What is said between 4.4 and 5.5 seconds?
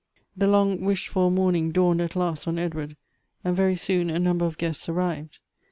of guests arrived.